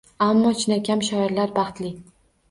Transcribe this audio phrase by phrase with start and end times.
[0.27, 1.91] Ammo chinakam shoirlar baxtli.